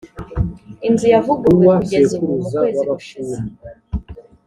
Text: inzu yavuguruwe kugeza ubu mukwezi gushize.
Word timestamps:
inzu 0.87 1.05
yavuguruwe 1.13 1.65
kugeza 1.81 2.11
ubu 2.17 2.27
mukwezi 2.41 2.83
gushize. 2.97 3.37